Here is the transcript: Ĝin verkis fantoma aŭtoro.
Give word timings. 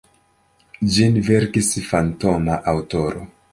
Ĝin 0.95 1.19
verkis 1.27 1.71
fantoma 1.91 2.59
aŭtoro. 2.75 3.25